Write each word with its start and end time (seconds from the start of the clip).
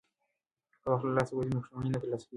که 0.81 0.87
وخت 0.91 1.03
له 1.05 1.11
لاسه 1.17 1.31
ووځي 1.33 1.51
نو 1.51 1.57
په 1.61 1.63
پښېمانۍ 1.65 1.89
نه 1.93 1.99
ترلاسه 2.03 2.23
کېږي. 2.25 2.29